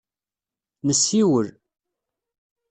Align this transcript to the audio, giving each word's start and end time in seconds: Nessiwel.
Nessiwel. 0.87 1.47